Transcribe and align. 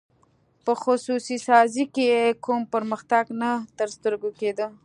په 0.65 0.73
خصوصي 0.83 1.37
سازۍ 1.47 1.85
کې 1.95 2.05
کوم 2.45 2.61
پرمختګ 2.73 3.25
نه 3.41 3.51
تر 3.77 3.87
سترګو 3.95 4.29
کېده. 4.39 4.67